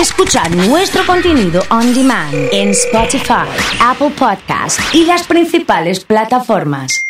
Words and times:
Escuchar 0.00 0.54
nuestro 0.54 1.06
contenido 1.06 1.62
on 1.70 1.94
demand 1.94 2.34
en 2.52 2.68
Spotify, 2.68 3.48
Apple 3.80 4.10
Podcast 4.10 4.78
y 4.94 5.06
las 5.06 5.26
principales 5.26 6.04
plataformas. 6.04 7.06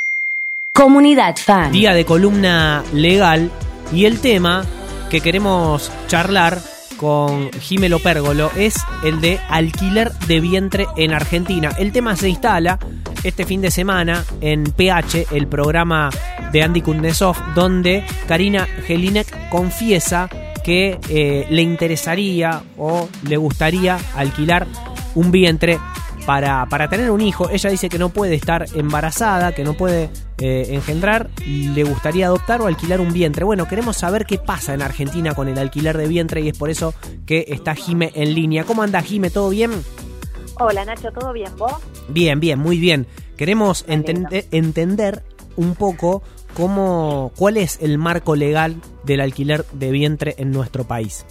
Comunidad 0.73 1.35
Fan. 1.37 1.73
Día 1.73 1.95
de 1.95 2.05
columna 2.05 2.85
legal 2.93 3.51
y 3.93 4.05
el 4.05 4.21
tema 4.21 4.65
que 5.11 5.21
queremos 5.21 5.91
charlar 6.07 6.61
con 6.97 7.51
Jimelo 7.55 7.99
Pérgolo 7.99 8.53
es 8.57 8.77
el 9.03 9.21
de 9.21 9.41
alquiler 9.49 10.13
de 10.29 10.39
vientre 10.39 10.87
en 10.97 11.13
Argentina. 11.13 11.73
El 11.79 11.91
tema 11.91 12.15
se 12.15 12.29
instala 12.29 12.79
este 13.25 13.45
fin 13.45 13.63
de 13.63 13.73
semana 13.73 14.25
en 14.41 14.63
PH, 14.63 15.27
el 15.33 15.49
programa 15.49 16.11
de 16.53 16.63
Andy 16.63 16.83
Kundesov, 16.83 17.37
donde 17.57 18.07
Karina 18.29 18.67
Gelinek 18.87 19.49
confiesa 19.49 20.31
que 20.67 20.99
eh, 21.09 21.47
le 21.49 21.63
interesaría 21.63 22.65
o 22.77 23.09
le 23.23 23.37
gustaría 23.37 23.99
alquilar 24.17 24.67
un 25.15 25.31
vientre 25.31 25.79
para, 26.27 26.67
para, 26.67 26.89
tener 26.89 27.13
un 27.13 27.21
hijo. 27.21 27.49
Ella 27.51 27.71
dice 27.71 27.89
que 27.89 28.01
no 28.01 28.09
puede 28.09 28.35
estar 28.35 28.67
embarazada, 28.75 29.55
que 29.55 29.63
no 29.63 29.75
puede 29.75 30.11
eh, 30.39 30.67
engendrar, 30.71 31.31
le 31.47 31.85
gustaría 31.85 32.27
adoptar 32.27 32.63
o 32.63 32.67
alquilar 32.67 33.01
un 33.01 33.13
vientre. 33.13 33.45
Bueno, 33.45 33.69
queremos 33.69 33.97
saber 33.97 34.27
qué 34.27 34.39
pasa 34.39 34.75
en 34.75 34.83
Argentina 34.83 35.37
con 35.37 35.47
el 35.47 35.57
alquiler 35.57 35.97
de 35.97 36.09
vientre 36.09 36.41
y 36.41 36.49
es 36.49 36.59
por 36.59 36.69
eso 36.69 36.95
que 37.27 37.45
está 37.47 37.77
Jime 37.77 38.11
en 38.17 38.35
línea. 38.35 38.65
¿Cómo 38.65 38.83
anda 38.83 39.01
Jime? 39.03 39.31
¿Todo 39.31 39.51
bien? 39.51 39.71
Hola 40.59 40.85
Nacho, 40.85 41.13
¿todo 41.13 41.33
bien 41.33 41.57
vos? 41.57 41.75
Bien, 42.09 42.41
bien, 42.41 42.59
muy 42.59 42.81
bien. 42.81 43.07
Queremos 43.37 43.85
entender 43.87 45.23
un 45.55 45.77
poco 45.77 46.25
cómo, 46.57 47.33
cuál 47.37 47.59
es 47.59 47.83
el 47.83 47.99
marco 47.99 48.35
legal 48.35 48.77
del 49.05 49.21
alquiler 49.21 49.65
de 49.73 49.91
vientre 49.91 50.35
en 50.39 50.53
nuestro 50.53 50.85
país. 50.85 51.27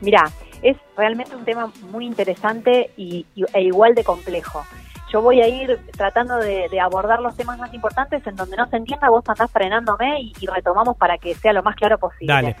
Mira, 0.00 0.24
es 0.62 0.76
realmente 0.96 1.36
un 1.36 1.44
tema 1.44 1.70
muy 1.90 2.06
interesante 2.06 2.90
y, 2.96 3.26
e 3.52 3.62
igual 3.62 3.94
de 3.94 4.04
complejo. 4.04 4.64
Yo 5.12 5.20
voy 5.20 5.42
a 5.42 5.48
ir 5.48 5.78
tratando 5.94 6.36
de, 6.36 6.68
abordar 6.80 7.20
los 7.20 7.36
temas 7.36 7.58
más 7.58 7.74
importantes 7.74 8.26
en 8.26 8.34
donde 8.34 8.56
no 8.56 8.66
se 8.68 8.76
entienda, 8.76 9.10
vos 9.10 9.22
andás 9.28 9.50
frenándome 9.50 10.22
y, 10.22 10.46
retomamos 10.46 10.96
para 10.96 11.18
que 11.18 11.34
sea 11.34 11.52
lo 11.52 11.62
más 11.62 11.76
claro 11.76 11.98
posible. 11.98 12.32
Dale. 12.32 12.56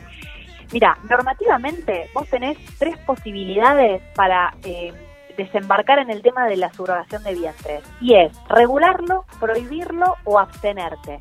Mira, 0.72 0.98
normativamente 1.08 2.10
vos 2.14 2.28
tenés 2.28 2.58
tres 2.78 2.98
posibilidades 2.98 4.02
para 4.14 4.54
eh, 4.64 4.92
desembarcar 5.38 6.00
en 6.00 6.10
el 6.10 6.20
tema 6.20 6.46
de 6.46 6.56
la 6.56 6.70
subrogación 6.72 7.22
de 7.22 7.34
vientres 7.34 7.82
y 8.00 8.14
es 8.14 8.32
regularlo, 8.48 9.24
prohibirlo 9.40 10.16
o 10.24 10.38
abstenerte. 10.38 11.20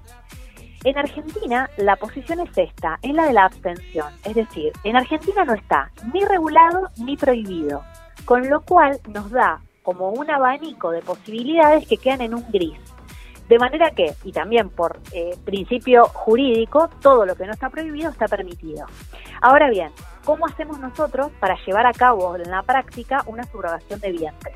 En 0.83 0.97
Argentina 0.97 1.69
la 1.77 1.95
posición 1.95 2.39
es 2.39 2.57
esta, 2.57 2.97
es 3.03 3.13
la 3.13 3.27
de 3.27 3.33
la 3.33 3.45
abstención, 3.45 4.07
es 4.25 4.33
decir, 4.33 4.73
en 4.83 4.95
Argentina 4.95 5.45
no 5.45 5.53
está 5.53 5.91
ni 6.11 6.25
regulado 6.25 6.89
ni 6.97 7.15
prohibido, 7.17 7.83
con 8.25 8.49
lo 8.49 8.61
cual 8.61 8.99
nos 9.07 9.29
da 9.29 9.61
como 9.83 10.09
un 10.09 10.31
abanico 10.31 10.89
de 10.89 11.03
posibilidades 11.03 11.88
que 11.88 11.97
quedan 11.97 12.21
en 12.21 12.33
un 12.33 12.45
gris. 12.51 12.79
De 13.47 13.59
manera 13.59 13.91
que, 13.91 14.13
y 14.23 14.31
también 14.31 14.69
por 14.69 14.99
eh, 15.11 15.38
principio 15.45 16.05
jurídico, 16.05 16.89
todo 16.99 17.27
lo 17.27 17.35
que 17.35 17.45
no 17.45 17.51
está 17.51 17.69
prohibido 17.69 18.09
está 18.09 18.27
permitido. 18.27 18.88
Ahora 19.39 19.69
bien, 19.69 19.91
¿cómo 20.25 20.47
hacemos 20.47 20.79
nosotros 20.79 21.31
para 21.39 21.57
llevar 21.63 21.85
a 21.85 21.93
cabo 21.93 22.35
en 22.38 22.49
la 22.49 22.63
práctica 22.63 23.23
una 23.27 23.43
subrogación 23.43 23.99
de 23.99 24.11
vientre? 24.13 24.53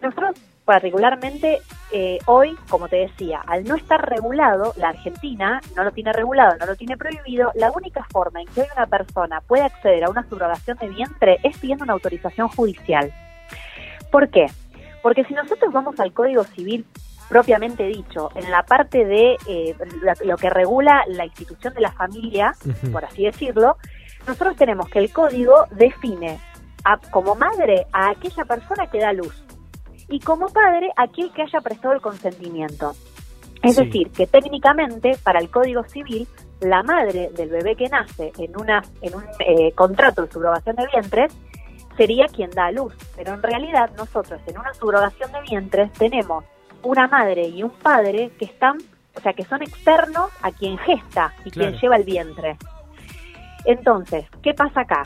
Nosotros 0.00 0.36
particularmente 0.68 1.62
eh, 1.92 2.18
hoy, 2.26 2.54
como 2.68 2.88
te 2.88 2.96
decía, 2.96 3.40
al 3.46 3.64
no 3.64 3.74
estar 3.74 4.06
regulado, 4.06 4.74
la 4.76 4.90
Argentina 4.90 5.62
no 5.74 5.82
lo 5.82 5.92
tiene 5.92 6.12
regulado, 6.12 6.58
no 6.58 6.66
lo 6.66 6.76
tiene 6.76 6.94
prohibido, 6.98 7.50
la 7.54 7.70
única 7.70 8.04
forma 8.12 8.42
en 8.42 8.48
que 8.48 8.60
hoy 8.60 8.66
una 8.76 8.84
persona 8.84 9.40
puede 9.40 9.62
acceder 9.62 10.04
a 10.04 10.10
una 10.10 10.28
subrogación 10.28 10.76
de 10.76 10.90
vientre 10.90 11.38
es 11.42 11.56
pidiendo 11.56 11.84
una 11.84 11.94
autorización 11.94 12.48
judicial. 12.48 13.10
¿Por 14.12 14.28
qué? 14.28 14.44
Porque 15.02 15.24
si 15.24 15.32
nosotros 15.32 15.72
vamos 15.72 15.98
al 16.00 16.12
Código 16.12 16.44
Civil 16.44 16.84
propiamente 17.30 17.84
dicho, 17.84 18.28
en 18.34 18.50
la 18.50 18.62
parte 18.62 19.06
de 19.06 19.38
eh, 19.48 19.74
lo 20.22 20.36
que 20.36 20.50
regula 20.50 21.02
la 21.08 21.24
institución 21.24 21.72
de 21.72 21.80
la 21.80 21.92
familia, 21.92 22.54
por 22.92 23.06
así 23.06 23.24
decirlo, 23.24 23.78
nosotros 24.26 24.54
tenemos 24.56 24.90
que 24.90 24.98
el 24.98 25.10
código 25.14 25.64
define 25.70 26.38
como 27.10 27.36
madre 27.36 27.86
a 27.90 28.10
aquella 28.10 28.44
persona 28.44 28.86
que 28.88 28.98
da 28.98 29.14
luz 29.14 29.47
y 30.08 30.20
como 30.20 30.48
padre 30.48 30.90
aquel 30.96 31.32
que 31.32 31.42
haya 31.42 31.60
prestado 31.60 31.94
el 31.94 32.00
consentimiento. 32.00 32.92
Es 33.62 33.76
decir, 33.76 34.10
que 34.10 34.26
técnicamente 34.26 35.16
para 35.22 35.40
el 35.40 35.50
Código 35.50 35.82
Civil 35.84 36.28
la 36.60 36.82
madre 36.82 37.30
del 37.36 37.50
bebé 37.50 37.76
que 37.76 37.88
nace 37.88 38.32
en 38.38 38.58
una 38.58 38.82
en 39.00 39.14
un 39.14 39.24
eh, 39.40 39.72
contrato 39.72 40.22
de 40.22 40.32
subrogación 40.32 40.76
de 40.76 40.86
vientres 40.86 41.32
sería 41.96 42.26
quien 42.26 42.50
da 42.50 42.66
a 42.66 42.72
luz, 42.72 42.94
pero 43.16 43.34
en 43.34 43.42
realidad 43.42 43.90
nosotros 43.96 44.40
en 44.46 44.58
una 44.58 44.72
subrogación 44.74 45.32
de 45.32 45.40
vientres 45.42 45.92
tenemos 45.92 46.44
una 46.82 47.08
madre 47.08 47.48
y 47.48 47.62
un 47.62 47.70
padre 47.70 48.30
que 48.38 48.44
están, 48.44 48.78
o 49.16 49.20
sea, 49.20 49.32
que 49.32 49.44
son 49.44 49.62
externos 49.62 50.30
a 50.42 50.52
quien 50.52 50.78
gesta 50.78 51.34
y 51.44 51.50
quien 51.50 51.76
lleva 51.76 51.96
el 51.96 52.04
vientre. 52.04 52.56
Entonces, 53.64 54.26
¿qué 54.42 54.54
pasa 54.54 54.82
acá? 54.82 55.02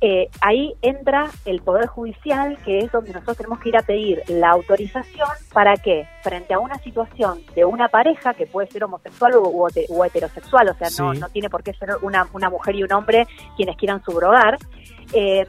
Eh, 0.00 0.28
ahí 0.40 0.74
entra 0.80 1.28
el 1.44 1.60
Poder 1.60 1.86
Judicial, 1.86 2.56
que 2.64 2.78
es 2.78 2.92
donde 2.92 3.12
nosotros 3.12 3.36
tenemos 3.36 3.58
que 3.58 3.70
ir 3.70 3.76
a 3.76 3.82
pedir 3.82 4.22
la 4.28 4.50
autorización 4.50 5.28
para 5.52 5.76
que, 5.76 6.06
frente 6.22 6.54
a 6.54 6.60
una 6.60 6.78
situación 6.78 7.40
de 7.56 7.64
una 7.64 7.88
pareja, 7.88 8.32
que 8.34 8.46
puede 8.46 8.68
ser 8.68 8.84
homosexual 8.84 9.32
o, 9.36 10.04
heterosexual, 10.04 10.68
o 10.68 10.74
sea, 10.74 10.88
no, 10.98 11.14
no 11.14 11.28
tiene 11.30 11.50
por 11.50 11.64
qué 11.64 11.72
ser 11.74 11.96
una, 12.02 12.28
una 12.32 12.48
mujer 12.48 12.76
y 12.76 12.84
un 12.84 12.92
hombre 12.92 13.26
quienes 13.56 13.76
quieran 13.76 14.02
subrogar, 14.04 14.56
eh, 15.12 15.46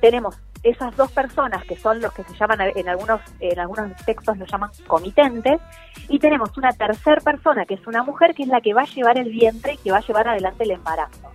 tenemos 0.00 0.38
esas 0.62 0.96
dos 0.96 1.10
personas 1.12 1.64
que 1.64 1.76
son 1.76 2.00
los 2.00 2.12
que 2.12 2.24
se 2.24 2.34
llaman 2.34 2.58
en 2.74 2.88
algunos 2.88 3.20
en 3.40 3.58
algunos 3.58 3.94
textos 4.04 4.36
los 4.36 4.50
llaman 4.50 4.70
comitentes 4.86 5.60
y 6.08 6.18
tenemos 6.18 6.56
una 6.56 6.72
tercera 6.72 7.20
persona 7.20 7.64
que 7.66 7.74
es 7.74 7.86
una 7.86 8.02
mujer 8.02 8.34
que 8.34 8.42
es 8.42 8.48
la 8.48 8.60
que 8.60 8.74
va 8.74 8.82
a 8.82 8.86
llevar 8.86 9.16
el 9.16 9.30
vientre 9.30 9.74
y 9.74 9.76
que 9.78 9.92
va 9.92 9.98
a 9.98 10.00
llevar 10.00 10.28
adelante 10.28 10.64
el 10.64 10.72
embarazo. 10.72 11.30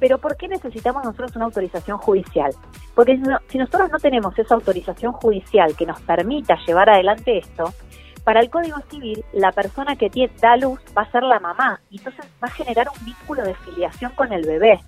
Pero 0.00 0.18
¿por 0.18 0.36
qué 0.36 0.48
necesitamos 0.48 1.04
nosotros 1.04 1.36
una 1.36 1.44
autorización 1.44 1.98
judicial? 1.98 2.52
Porque 2.94 3.20
si, 3.48 3.58
nosotros 3.58 3.90
no 3.90 3.98
tenemos 3.98 4.36
esa 4.38 4.54
autorización 4.54 5.12
judicial 5.12 5.76
que 5.76 5.86
nos 5.86 6.00
permita 6.00 6.56
llevar 6.66 6.88
adelante 6.88 7.38
esto, 7.38 7.72
para 8.24 8.40
el 8.40 8.50
Código 8.50 8.78
Civil 8.90 9.24
la 9.32 9.52
persona 9.52 9.96
que 9.96 10.08
tiene, 10.08 10.32
da 10.40 10.56
luz 10.56 10.80
va 10.96 11.02
a 11.02 11.10
ser 11.10 11.22
la 11.22 11.38
mamá 11.38 11.80
y 11.90 11.98
entonces 11.98 12.24
va 12.42 12.48
a 12.48 12.50
generar 12.50 12.88
un 12.88 13.04
vínculo 13.04 13.42
de 13.42 13.54
filiación 13.54 14.12
con 14.12 14.32
el 14.32 14.46
bebé. 14.46 14.80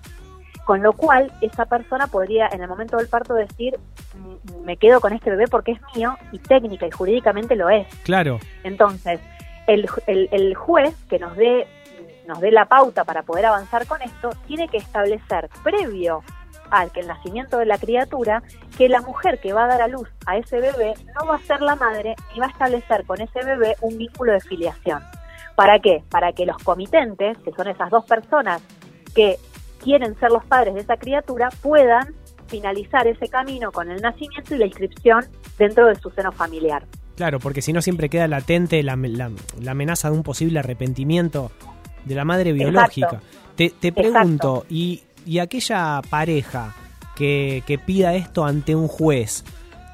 Con 0.65 0.81
lo 0.81 0.93
cual 0.93 1.31
esa 1.41 1.65
persona 1.65 2.07
podría 2.07 2.47
en 2.47 2.61
el 2.61 2.69
momento 2.69 2.97
del 2.97 3.09
parto 3.09 3.33
decir 3.33 3.77
mm, 4.15 4.63
me 4.63 4.77
quedo 4.77 5.01
con 5.01 5.13
este 5.13 5.29
bebé 5.29 5.45
porque 5.47 5.73
es 5.73 5.79
mío 5.95 6.17
y 6.31 6.39
técnica 6.39 6.87
y 6.87 6.91
jurídicamente 6.91 7.55
lo 7.55 7.69
es. 7.69 7.87
Claro. 8.03 8.39
Entonces, 8.63 9.19
el, 9.67 9.87
el, 10.07 10.29
el 10.31 10.55
juez 10.55 10.95
que 11.09 11.19
nos 11.19 11.35
dé 11.35 11.67
nos 12.27 12.39
dé 12.39 12.51
la 12.51 12.65
pauta 12.65 13.03
para 13.03 13.23
poder 13.23 13.45
avanzar 13.45 13.85
con 13.87 14.01
esto, 14.01 14.29
tiene 14.47 14.67
que 14.67 14.77
establecer 14.77 15.49
previo 15.63 16.23
al 16.69 16.91
que 16.91 17.01
el 17.01 17.07
nacimiento 17.07 17.57
de 17.59 17.65
la 17.65 17.77
criatura, 17.77 18.41
que 18.77 18.89
la 18.89 19.01
mujer 19.01 19.39
que 19.39 19.53
va 19.53 19.65
a 19.65 19.67
dar 19.67 19.81
a 19.81 19.87
luz 19.87 20.09
a 20.25 20.37
ese 20.37 20.59
bebé 20.59 20.93
no 21.19 21.27
va 21.27 21.35
a 21.35 21.39
ser 21.39 21.61
la 21.61 21.75
madre 21.75 22.15
y 22.35 22.39
va 22.39 22.47
a 22.47 22.49
establecer 22.49 23.05
con 23.05 23.21
ese 23.21 23.43
bebé 23.43 23.75
un 23.81 23.97
vínculo 23.97 24.33
de 24.33 24.39
filiación. 24.39 25.03
¿Para 25.55 25.79
qué? 25.79 26.03
Para 26.09 26.33
que 26.33 26.45
los 26.45 26.57
comitentes, 26.57 27.37
que 27.39 27.51
son 27.51 27.67
esas 27.67 27.91
dos 27.91 28.05
personas 28.05 28.61
que 29.13 29.37
quieren 29.83 30.17
ser 30.19 30.31
los 30.31 30.43
padres 30.45 30.73
de 30.73 30.81
esa 30.81 30.97
criatura, 30.97 31.49
puedan 31.61 32.15
finalizar 32.47 33.05
ese 33.07 33.27
camino 33.27 33.71
con 33.71 33.91
el 33.91 34.01
nacimiento 34.01 34.55
y 34.55 34.57
la 34.57 34.65
inscripción 34.65 35.25
dentro 35.59 35.85
de 35.85 35.95
su 35.95 36.09
seno 36.09 36.31
familiar. 36.31 36.85
Claro, 37.15 37.39
porque 37.39 37.61
si 37.61 37.73
no 37.73 37.83
siempre 37.83 38.09
queda 38.09 38.27
latente 38.27 38.81
la, 38.81 38.95
la 38.95 39.71
amenaza 39.71 40.09
de 40.09 40.17
un 40.17 40.23
posible 40.23 40.57
arrepentimiento 40.57 41.51
de 42.05 42.15
la 42.15 42.25
madre 42.25 42.53
biológica. 42.53 43.21
Te, 43.55 43.69
te 43.69 43.91
pregunto, 43.91 44.65
¿y, 44.69 45.03
¿y, 45.25 45.39
aquella 45.39 46.01
pareja 46.09 46.75
que, 47.15 47.63
que, 47.67 47.77
pida 47.77 48.15
esto 48.15 48.45
ante 48.45 48.75
un 48.75 48.87
juez, 48.87 49.43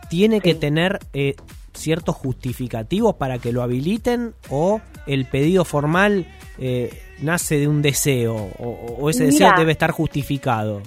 tiene 0.10 0.40
que 0.42 0.56
tener 0.56 1.00
eh, 1.14 1.36
ciertos 1.74 2.16
justificativos 2.16 3.16
para 3.16 3.40
que 3.40 3.52
lo 3.52 3.62
habiliten 3.64 4.34
o 4.50 4.82
el 5.08 5.26
pedido 5.26 5.66
formal 5.66 6.26
eh, 6.58 7.02
nace 7.22 7.58
de 7.58 7.68
un 7.68 7.82
deseo 7.82 8.36
o, 8.36 9.10
ese 9.10 9.26
deseo 9.26 9.52
debe 9.58 9.72
estar 9.72 9.92
justificado? 9.92 10.82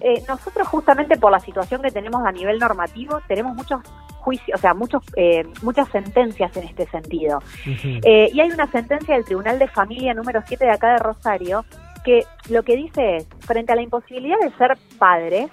Eh, 0.00 0.22
nosotros 0.28 0.66
justamente 0.68 1.16
por 1.16 1.30
la 1.30 1.40
situación 1.40 1.80
que 1.82 1.90
tenemos 1.90 2.24
a 2.26 2.32
nivel 2.32 2.58
normativo 2.58 3.20
tenemos 3.28 3.54
muchos 3.54 3.80
juicios, 4.22 4.58
o 4.58 4.60
sea, 4.60 4.72
muchos, 4.72 5.02
eh, 5.16 5.44
muchas 5.62 5.88
sentencias 5.88 6.56
en 6.56 6.64
este 6.64 6.86
sentido. 6.86 7.40
Eh, 7.66 8.30
y 8.32 8.40
hay 8.40 8.50
una 8.50 8.70
sentencia 8.70 9.14
del 9.14 9.24
Tribunal 9.24 9.58
de 9.58 9.68
Familia 9.68 10.14
número 10.14 10.42
7 10.46 10.64
de 10.64 10.70
acá 10.70 10.92
de 10.92 10.98
Rosario 10.98 11.64
que 12.04 12.24
lo 12.48 12.62
que 12.62 12.76
dice 12.76 13.16
es, 13.16 13.26
frente 13.40 13.72
a 13.72 13.76
la 13.76 13.82
imposibilidad 13.82 14.36
de 14.40 14.50
ser 14.56 14.76
padre, 14.98 15.48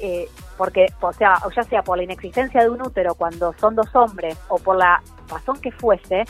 eh, 0.00 0.26
porque, 0.56 0.86
o 1.00 1.12
sea, 1.12 1.34
ya 1.54 1.62
sea 1.62 1.82
por 1.82 1.96
la 1.96 2.04
inexistencia 2.04 2.62
de 2.62 2.70
un 2.70 2.82
útero 2.82 3.14
cuando 3.14 3.52
son 3.54 3.74
dos 3.76 3.94
hombres 3.94 4.36
o 4.48 4.58
por 4.58 4.76
la 4.76 5.02
razón 5.28 5.60
que 5.60 5.70
fuese, 5.70 6.24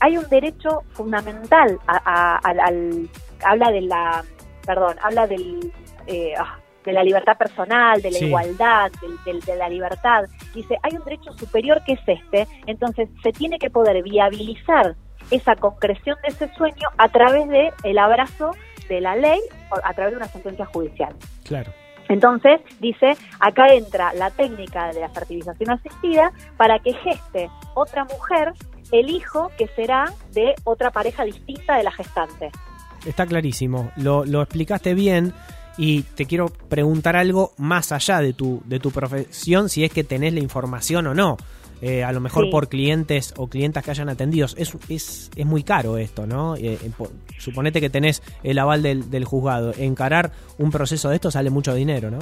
hay 0.00 0.16
un 0.16 0.28
derecho 0.28 0.82
fundamental 0.92 1.78
al, 1.86 3.08
habla 3.44 3.70
de 3.70 3.80
la, 3.82 4.24
perdón, 4.66 4.96
habla 5.02 5.26
del, 5.26 5.72
ah, 6.38 6.58
de 6.86 6.92
la 6.94 7.02
libertad 7.04 7.36
personal, 7.36 8.00
de 8.00 8.10
la 8.12 8.18
Sí. 8.18 8.24
igualdad, 8.26 8.90
del- 9.02 9.18
del- 9.24 9.40
de, 9.44 9.56
la 9.56 9.68
libertad. 9.68 10.24
Dice, 10.54 10.78
hay 10.82 10.96
un 10.96 11.04
derecho 11.04 11.32
superior 11.36 11.82
que 11.84 11.92
es 11.92 12.00
este, 12.06 12.46
entonces 12.66 13.10
se 13.22 13.32
tiene 13.32 13.58
que 13.58 13.68
poder 13.68 14.02
viabilizar 14.02 14.94
esa 15.30 15.56
concreción 15.56 16.16
de 16.22 16.28
ese 16.28 16.48
sueño 16.54 16.88
a 16.96 17.08
través 17.10 17.48
de 17.48 17.72
el 17.82 17.98
abrazo 17.98 18.52
de 18.88 19.00
la 19.00 19.16
ley 19.16 19.40
o 19.70 19.74
a 19.84 19.92
través 19.92 20.12
de 20.12 20.16
una 20.18 20.28
sentencia 20.28 20.64
judicial. 20.66 21.14
Claro. 21.44 21.72
Entonces, 22.08 22.60
dice, 22.78 23.16
acá 23.40 23.66
entra 23.74 24.14
la 24.14 24.30
técnica 24.30 24.92
de 24.92 25.00
la 25.00 25.08
fertilización 25.08 25.70
asistida 25.70 26.30
para 26.56 26.78
que 26.78 26.92
geste 26.94 27.50
otra 27.74 28.04
mujer 28.04 28.52
el 28.92 29.10
hijo 29.10 29.50
que 29.58 29.66
será 29.74 30.12
de 30.32 30.54
otra 30.62 30.92
pareja 30.92 31.24
distinta 31.24 31.76
de 31.76 31.82
la 31.82 31.90
gestante. 31.90 32.52
Está 33.04 33.26
clarísimo. 33.26 33.90
Lo, 33.96 34.24
lo 34.24 34.42
explicaste 34.42 34.94
bien. 34.94 35.32
Y 35.78 36.02
te 36.02 36.24
quiero 36.26 36.46
preguntar 36.48 37.16
algo 37.16 37.52
más 37.58 37.92
allá 37.92 38.20
de 38.20 38.32
tu, 38.32 38.62
de 38.64 38.80
tu 38.80 38.90
profesión, 38.90 39.68
si 39.68 39.84
es 39.84 39.92
que 39.92 40.04
tenés 40.04 40.32
la 40.32 40.40
información 40.40 41.06
o 41.06 41.14
no. 41.14 41.36
Eh, 41.82 42.02
a 42.02 42.10
lo 42.12 42.20
mejor 42.20 42.44
Sí. 42.46 42.50
por 42.50 42.68
clientes 42.70 43.34
o 43.36 43.48
clientas 43.48 43.84
que 43.84 43.90
hayan 43.90 44.08
atendido. 44.08 44.46
Es, 44.56 44.74
es, 44.88 45.30
es 45.36 45.44
muy 45.46 45.62
caro 45.62 45.98
esto, 45.98 46.26
¿no? 46.26 46.56
Eh, 46.56 46.78
eh, 46.82 46.90
po- 46.96 47.10
suponete 47.38 47.82
que 47.82 47.90
tenés 47.90 48.22
el 48.42 48.58
aval 48.58 48.82
del, 48.82 49.10
del 49.10 49.26
juzgado. 49.26 49.74
Encarar 49.76 50.32
un 50.56 50.70
proceso 50.70 51.10
de 51.10 51.16
esto 51.16 51.30
sale 51.30 51.50
mucho 51.50 51.74
dinero, 51.74 52.10
¿no? 52.10 52.20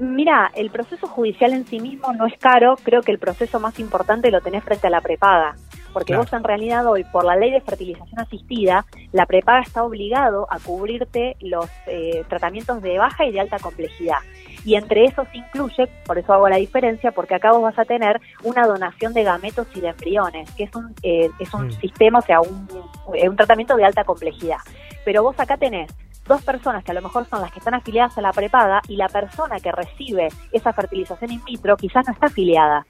Mira, 0.00 0.50
el 0.56 0.70
proceso 0.70 1.06
judicial 1.06 1.52
en 1.52 1.66
sí 1.66 1.78
mismo 1.78 2.12
no 2.14 2.26
es 2.26 2.34
caro, 2.40 2.74
creo 2.82 3.02
que 3.02 3.12
el 3.12 3.18
proceso 3.18 3.60
más 3.60 3.78
importante 3.78 4.30
lo 4.30 4.40
tenés 4.40 4.64
frente 4.64 4.88
a 4.88 4.90
la 4.90 5.00
prepaga, 5.00 5.54
porque 5.94 6.08
Claro. 6.12 6.24
vos 6.24 6.32
en 6.34 6.44
realidad 6.44 6.86
hoy, 6.86 7.04
por 7.04 7.24
la 7.24 7.36
ley 7.36 7.50
de 7.50 7.62
fertilización 7.62 8.20
asistida, 8.20 8.84
la 9.12 9.24
prepaga 9.24 9.62
está 9.62 9.82
obligado 9.82 10.46
a 10.50 10.58
cubrirte 10.58 11.36
los 11.40 11.70
eh, 11.86 12.22
tratamientos 12.28 12.82
de 12.82 12.98
baja 12.98 13.24
y 13.24 13.32
de 13.32 13.40
alta 13.40 13.58
complejidad. 13.58 14.18
Y 14.66 14.74
entre 14.76 15.04
esos 15.04 15.26
incluye, 15.32 15.86
por 16.06 16.18
eso 16.18 16.32
hago 16.34 16.48
la 16.48 16.56
diferencia, 16.56 17.12
porque 17.12 17.34
acá 17.34 17.52
vos 17.52 17.62
vas 17.62 17.78
a 17.78 17.84
tener 17.84 18.20
una 18.42 18.66
donación 18.66 19.12
de 19.14 19.22
gametos 19.22 19.66
y 19.74 19.80
de 19.80 19.88
embriones, 19.88 20.50
que 20.52 20.64
es 20.64 20.74
un, 20.74 20.94
eh, 21.02 21.30
es 21.38 21.54
un 21.54 21.68
Mm. 21.68 21.72
sistema, 21.80 22.18
o 22.18 22.22
sea, 22.22 22.40
un, 22.40 22.68
eh, 23.14 23.28
un 23.28 23.36
tratamiento 23.36 23.76
de 23.76 23.84
alta 23.84 24.04
complejidad. 24.04 24.58
Pero 25.04 25.22
vos 25.22 25.38
acá 25.38 25.56
tenés 25.56 25.90
dos 26.26 26.42
personas 26.42 26.82
que 26.82 26.90
a 26.92 26.94
lo 26.94 27.02
mejor 27.02 27.26
son 27.28 27.42
las 27.42 27.52
que 27.52 27.58
están 27.58 27.74
afiliadas 27.74 28.16
a 28.16 28.22
la 28.22 28.32
prepaga 28.32 28.80
y 28.88 28.96
la 28.96 29.08
persona 29.08 29.60
que 29.60 29.70
recibe 29.70 30.28
esa 30.52 30.72
fertilización 30.72 31.30
in 31.30 31.44
vitro 31.44 31.76
quizás 31.76 32.06
no 32.06 32.14
está 32.14 32.26
afiliada, 32.28 32.86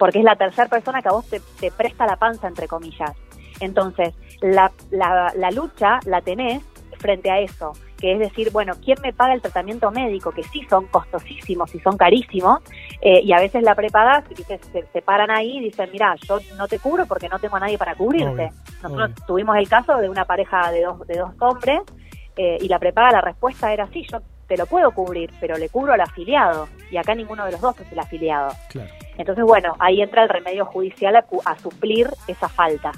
porque 0.00 0.18
es 0.18 0.24
la 0.24 0.34
tercera 0.34 0.66
persona 0.68 1.02
que 1.02 1.08
a 1.08 1.12
vos 1.12 1.26
te, 1.28 1.40
te 1.60 1.70
presta 1.70 2.06
la 2.06 2.16
panza, 2.16 2.48
entre 2.48 2.66
comillas. 2.66 3.12
Entonces, 3.60 4.14
la, 4.40 4.72
la, 4.90 5.30
la 5.36 5.50
lucha 5.50 6.00
la 6.06 6.22
tenés 6.22 6.62
frente 6.98 7.30
a 7.30 7.38
eso, 7.38 7.72
que 7.98 8.12
es 8.14 8.18
decir, 8.18 8.50
bueno, 8.50 8.72
¿quién 8.82 8.96
me 9.02 9.12
paga 9.12 9.34
el 9.34 9.42
tratamiento 9.42 9.90
médico? 9.90 10.32
Que 10.32 10.42
sí 10.42 10.66
son 10.70 10.86
costosísimos 10.86 11.74
y 11.74 11.80
son 11.80 11.98
carísimos, 11.98 12.60
eh, 13.02 13.20
y 13.22 13.32
a 13.32 13.38
veces 13.38 13.62
la 13.62 13.74
prepaga 13.74 14.24
¿viste? 14.28 14.58
se, 14.72 14.86
se 14.86 15.02
paran 15.02 15.30
ahí 15.30 15.58
y 15.58 15.60
dicen, 15.64 15.90
mira, 15.92 16.14
yo 16.26 16.38
no 16.56 16.66
te 16.66 16.78
cubro 16.78 17.04
porque 17.06 17.28
no 17.28 17.38
tengo 17.38 17.56
a 17.56 17.60
nadie 17.60 17.76
para 17.78 17.94
cubrirte. 17.94 18.30
Obvio, 18.46 18.52
Nosotros 18.82 19.10
obvio. 19.12 19.26
tuvimos 19.26 19.56
el 19.58 19.68
caso 19.68 19.98
de 19.98 20.08
una 20.08 20.24
pareja 20.24 20.70
de 20.72 20.82
dos, 20.82 21.06
de 21.06 21.18
dos 21.18 21.32
hombres 21.40 21.80
eh, 22.36 22.56
y 22.60 22.68
la 22.68 22.78
prepaga, 22.78 23.12
la 23.12 23.20
respuesta 23.20 23.70
era 23.72 23.86
sí, 23.88 24.06
yo 24.10 24.20
te 24.48 24.56
lo 24.56 24.66
puedo 24.66 24.90
cubrir, 24.90 25.30
pero 25.40 25.56
le 25.58 25.68
cubro 25.68 25.92
al 25.92 26.00
afiliado. 26.00 26.68
Y 26.90 26.96
acá 26.96 27.14
ninguno 27.14 27.44
de 27.44 27.52
los 27.52 27.60
dos 27.60 27.78
es 27.80 27.92
el 27.92 27.98
afiliado. 27.98 28.52
Claro. 28.68 28.90
Entonces, 29.20 29.44
bueno, 29.44 29.74
ahí 29.78 30.00
entra 30.00 30.22
el 30.22 30.28
remedio 30.28 30.64
judicial 30.64 31.14
a, 31.16 31.24
a 31.44 31.58
suplir 31.58 32.08
esa 32.26 32.48
falta. 32.48 32.90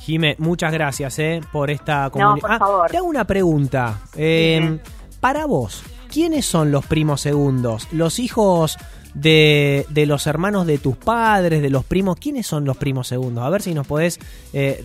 Jime, 0.00 0.34
muchas 0.38 0.72
gracias 0.72 1.18
eh, 1.18 1.40
por 1.52 1.70
esta 1.70 2.04
No, 2.04 2.10
comunicación. 2.10 2.58
por 2.58 2.68
favor. 2.68 2.90
te 2.90 2.96
hago 2.98 3.06
una 3.06 3.24
pregunta. 3.24 4.00
Eh, 4.16 4.78
para 5.20 5.46
vos, 5.46 5.82
¿quiénes 6.12 6.44
son 6.44 6.70
los 6.72 6.84
primos 6.86 7.20
segundos? 7.20 7.88
¿Los 7.92 8.18
hijos 8.18 8.76
de, 9.14 9.86
de 9.90 10.06
los 10.06 10.26
hermanos 10.26 10.66
de 10.66 10.78
tus 10.78 10.96
padres, 10.96 11.62
de 11.62 11.70
los 11.70 11.84
primos? 11.84 12.16
¿Quiénes 12.16 12.46
son 12.46 12.64
los 12.64 12.76
primos 12.76 13.06
segundos? 13.08 13.44
A 13.44 13.48
ver 13.50 13.62
si 13.62 13.74
nos 13.74 13.86
podés 13.86 14.18
eh, 14.52 14.84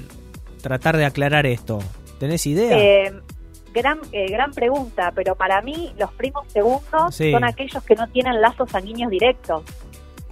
tratar 0.61 0.95
de 0.97 1.05
aclarar 1.05 1.45
esto. 1.47 1.79
¿Tenés 2.19 2.45
idea? 2.45 2.77
Eh, 2.77 3.13
gran, 3.73 3.99
eh, 4.11 4.27
gran 4.31 4.51
pregunta, 4.51 5.11
pero 5.15 5.35
para 5.35 5.61
mí 5.61 5.93
los 5.97 6.11
primos 6.13 6.45
segundos 6.51 7.15
Sí. 7.15 7.31
son 7.31 7.43
aquellos 7.43 7.83
que 7.83 7.95
no 7.95 8.07
tienen 8.07 8.39
lazos 8.41 8.69
sanguíneos 8.71 9.09
directos. 9.11 9.63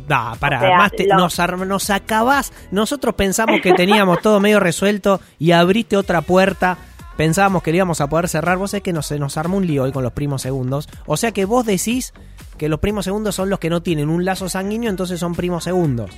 Da, 0.07 0.35
para, 0.39 0.57
o 0.57 0.59
sea, 0.59 0.69
además 0.69 0.91
te- 0.91 1.05
lo- 1.07 1.15
nos, 1.17 1.39
nos 1.67 1.89
acabás. 1.89 2.53
Nosotros 2.71 3.15
pensamos 3.15 3.59
que 3.61 3.73
teníamos 3.73 4.19
todo 4.21 4.39
medio 4.39 4.59
resuelto 4.59 5.19
y 5.39 5.51
abriste 5.51 5.97
otra 5.97 6.21
puerta. 6.21 6.77
Pensábamos 7.17 7.63
que 7.63 7.71
le 7.71 7.77
íbamos 7.77 8.01
a 8.01 8.07
poder 8.07 8.27
cerrar. 8.27 8.57
Vos 8.57 8.71
sabés 8.71 8.83
que 8.83 8.93
nos, 8.93 9.07
se 9.07 9.17
nos 9.19 9.37
armó 9.37 9.57
un 9.57 9.65
lío 9.65 9.83
hoy 9.83 9.91
con 9.91 10.03
los 10.03 10.11
primos 10.13 10.41
segundos. 10.41 10.89
O 11.05 11.15
sea 11.17 11.31
que 11.31 11.45
vos 11.45 11.65
decís 11.65 12.13
que 12.57 12.67
los 12.69 12.79
primos 12.79 13.05
segundos 13.05 13.35
son 13.35 13.49
los 13.49 13.59
que 13.59 13.69
no 13.69 13.81
tienen 13.81 14.09
un 14.09 14.25
lazo 14.25 14.47
sanguíneo, 14.49 14.89
entonces 14.89 15.19
son 15.19 15.33
primos 15.33 15.63
segundos. 15.63 16.11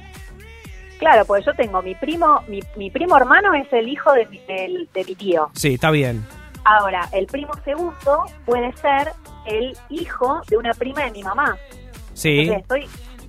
Claro, 0.99 1.25
pues 1.25 1.45
yo 1.45 1.53
tengo 1.53 1.81
mi 1.83 1.93
primo, 1.93 2.41
mi, 2.47 2.59
mi 2.75 2.89
primo 2.89 3.15
hermano 3.15 3.53
es 3.53 3.71
el 3.71 3.87
hijo 3.87 4.11
de 4.13 4.25
mi, 4.25 4.39
de 4.47 5.05
mi 5.05 5.15
tío. 5.15 5.49
Sí, 5.53 5.75
está 5.75 5.91
bien. 5.91 6.25
Ahora, 6.65 7.07
el 7.13 7.27
primo 7.27 7.51
segundo 7.63 8.25
puede 8.45 8.73
ser 8.77 9.11
el 9.45 9.77
hijo 9.89 10.41
de 10.49 10.57
una 10.57 10.73
prima 10.73 11.03
de 11.03 11.11
mi 11.11 11.21
mamá. 11.23 11.55
Sí, 12.15 12.39
Entonces 12.39 12.61
estoy 12.63 12.87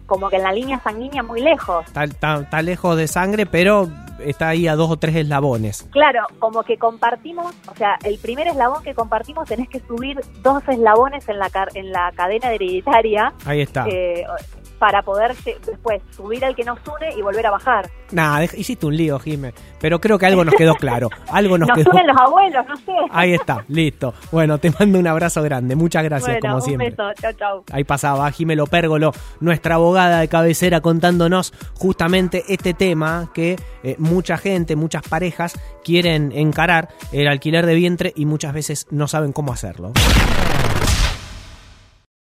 como 0.09 0.29
que 0.29 0.37
en 0.37 0.43
la 0.43 0.53
línea 0.53 0.81
sanguínea 0.81 1.23
muy 1.23 1.41
lejos. 1.41 1.87
está, 1.87 2.03
está- 2.03 2.41
está 2.41 2.63
lejos 2.63 2.97
de 2.97 3.07
sangre, 3.07 3.47
pero 3.47 3.89
está 4.19 4.49
ahí 4.49 4.67
a 4.67 4.75
dos 4.75 4.91
o 4.91 4.97
tres 4.97 5.15
eslabones. 5.15 5.87
Claro, 5.93 6.27
como 6.41 6.65
que 6.65 6.77
compartimos, 6.79 7.55
o 7.71 7.75
sea, 7.77 7.97
el 8.03 8.19
primer 8.19 8.49
eslabón 8.49 8.83
que 8.83 8.95
compartimos 8.95 9.47
tenés 9.47 9.69
que 9.69 9.79
subir 9.81 10.19
dos 10.43 10.67
eslabones 10.67 11.29
en 11.29 11.39
la, 11.39 11.49
en 11.75 11.93
la 11.93 12.11
cadena 12.17 12.51
hereditaria 12.53 13.33
Ahí 13.45 13.61
está. 13.61 13.87
eh, 13.89 14.25
para 14.79 15.03
poder 15.03 15.35
después 15.67 16.03
subir 16.11 16.45
al 16.45 16.55
que 16.55 16.65
nos 16.65 16.79
une 16.87 17.13
y 17.17 17.23
volver 17.23 17.47
a 17.47 17.51
bajar. 17.51 17.91
Nada, 18.13 18.45
hiciste 18.45 18.87
un 18.87 18.97
lío, 18.97 19.19
Jime. 19.19 19.53
Pero 19.81 20.01
creo 20.01 20.19
que 20.19 20.27
algo 20.27 20.45
nos 20.45 20.55
quedó 20.55 20.75
claro. 20.75 21.09
Algo 21.31 21.59
nos, 21.59 21.69
Nos 21.69 21.79
quedó. 21.79 21.91
unen 21.91 22.07
los 22.07 22.17
abuelos, 22.17 22.67
no 22.69 22.77
sé. 22.79 22.93
Ahí 23.11 23.35
está, 23.35 23.65
listo. 23.69 24.15
Bueno, 24.33 24.59
te 24.59 24.71
mando 24.71 24.99
un 24.99 25.07
abrazo 25.07 25.43
grande. 25.43 25.77
Muchas 25.77 26.03
gracias, 26.05 26.39
bueno, 26.41 26.41
como 26.41 26.55
un 26.57 26.63
siempre. 26.63 26.91
beso, 26.91 27.03
chau, 27.21 27.33
chau. 27.35 27.65
Ahí 27.71 27.85
pasaba 27.85 28.31
Jimelo 28.33 28.67
Pérgolo, 28.67 29.13
nuestra 29.41 29.75
abogada 29.77 30.21
de 30.21 30.29
cabecera, 30.29 30.81
contándonos 30.81 31.53
justamente 31.75 32.45
este 32.49 32.75
tema 32.75 33.31
que 33.35 33.57
eh, 33.83 33.97
mucha 33.99 34.37
gente, 34.39 34.75
muchas 34.75 35.03
parejas 35.07 35.59
quieren 35.85 36.33
encarar, 36.33 36.89
el 37.13 37.29
alquiler 37.29 37.67
de 37.67 37.75
vientre, 37.75 38.13
y 38.17 38.25
muchas 38.27 38.53
veces 38.55 38.87
no 38.91 39.07
saben 39.07 39.33
cómo 39.33 39.53
hacerlo. 39.53 39.93